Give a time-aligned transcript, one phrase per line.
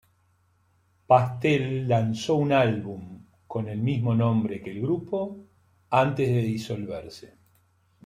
[1.09, 5.37] Pastel lanzó un álbum con el mismo nombre que el grupo,
[5.91, 7.37] antes de disolverse.